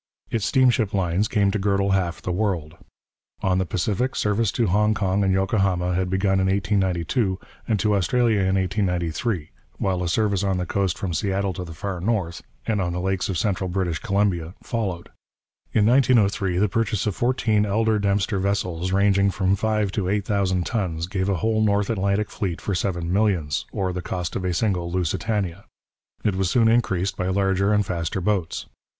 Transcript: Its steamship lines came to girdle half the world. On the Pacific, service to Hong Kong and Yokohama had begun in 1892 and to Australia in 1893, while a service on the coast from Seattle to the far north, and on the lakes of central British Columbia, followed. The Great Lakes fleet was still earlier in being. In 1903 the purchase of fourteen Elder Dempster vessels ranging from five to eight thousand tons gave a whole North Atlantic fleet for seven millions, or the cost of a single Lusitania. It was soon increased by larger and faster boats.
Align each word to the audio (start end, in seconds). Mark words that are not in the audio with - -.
Its 0.31 0.45
steamship 0.47 0.95
lines 0.95 1.27
came 1.27 1.51
to 1.51 1.59
girdle 1.59 1.91
half 1.91 2.23
the 2.23 2.31
world. 2.31 2.75
On 3.43 3.59
the 3.59 3.67
Pacific, 3.67 4.15
service 4.15 4.51
to 4.53 4.65
Hong 4.65 4.95
Kong 4.95 5.23
and 5.23 5.31
Yokohama 5.31 5.93
had 5.93 6.09
begun 6.09 6.39
in 6.39 6.47
1892 6.47 7.37
and 7.67 7.79
to 7.79 7.93
Australia 7.93 8.39
in 8.39 8.55
1893, 8.55 9.51
while 9.77 10.01
a 10.01 10.09
service 10.09 10.43
on 10.43 10.57
the 10.57 10.65
coast 10.65 10.97
from 10.97 11.13
Seattle 11.13 11.53
to 11.53 11.63
the 11.63 11.75
far 11.75 11.99
north, 12.01 12.41
and 12.65 12.81
on 12.81 12.93
the 12.93 12.99
lakes 12.99 13.29
of 13.29 13.37
central 13.37 13.69
British 13.69 13.99
Columbia, 13.99 14.55
followed. 14.63 15.09
The 15.71 15.81
Great 15.83 15.91
Lakes 15.91 16.07
fleet 16.07 16.17
was 16.17 16.33
still 16.33 16.45
earlier 16.47 16.55
in 16.55 16.55
being. 16.55 16.57
In 16.57 16.57
1903 16.57 16.57
the 16.57 16.69
purchase 16.69 17.05
of 17.05 17.15
fourteen 17.15 17.65
Elder 17.67 17.99
Dempster 17.99 18.39
vessels 18.39 18.91
ranging 18.91 19.29
from 19.29 19.55
five 19.55 19.91
to 19.91 20.09
eight 20.09 20.25
thousand 20.25 20.65
tons 20.65 21.05
gave 21.05 21.29
a 21.29 21.35
whole 21.35 21.61
North 21.61 21.91
Atlantic 21.91 22.31
fleet 22.31 22.59
for 22.59 22.73
seven 22.73 23.13
millions, 23.13 23.67
or 23.71 23.93
the 23.93 24.01
cost 24.01 24.35
of 24.35 24.43
a 24.45 24.53
single 24.55 24.91
Lusitania. 24.91 25.65
It 26.23 26.33
was 26.35 26.49
soon 26.49 26.67
increased 26.67 27.15
by 27.15 27.27
larger 27.27 27.71
and 27.71 27.85
faster 27.85 28.19
boats. 28.19 28.65